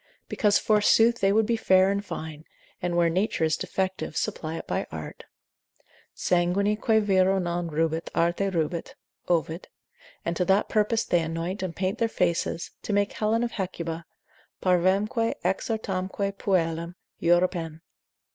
Because 0.27 0.57
forsooth 0.57 1.19
they 1.19 1.31
would 1.31 1.45
be 1.45 1.55
fair 1.55 1.91
and 1.91 2.03
fine, 2.03 2.43
and 2.81 2.97
where 2.97 3.07
nature, 3.07 3.43
is 3.43 3.55
defective, 3.55 4.17
supply 4.17 4.55
it 4.57 4.65
by 4.65 4.87
art. 4.91 5.25
Sanguine 6.15 6.75
quae 6.77 6.99
vero 6.99 7.37
non 7.37 7.67
rubet, 7.69 8.09
arte 8.15 8.49
rubet, 8.49 8.95
(Ovid); 9.27 9.67
and 10.25 10.35
to 10.35 10.43
that 10.43 10.69
purpose 10.69 11.03
they 11.03 11.21
anoint 11.21 11.61
and 11.61 11.75
paint 11.75 11.99
their 11.99 12.07
faces, 12.09 12.71
to 12.81 12.93
make 12.93 13.13
Helen 13.13 13.43
of 13.43 13.51
Hecuba—parvamque 13.51 15.35
exortamque 15.45 16.33
puellam—Europen. 16.39 17.81